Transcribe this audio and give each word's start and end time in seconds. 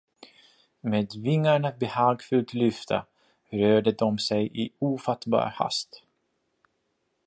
Med 0.81 1.15
vingarna 1.21 1.71
behagfullt 1.83 2.53
lyfta 2.53 3.03
rörde 3.51 3.91
de 3.91 4.19
sig 4.19 4.51
i 4.65 4.69
ofattbar 4.79 5.49
hast. 5.55 6.03